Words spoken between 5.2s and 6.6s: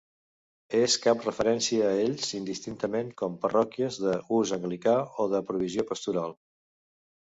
o de "provisió pastoral".